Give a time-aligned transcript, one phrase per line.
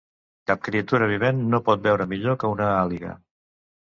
[0.51, 3.13] Cap criatura vivent no pot veure millor que una àliga.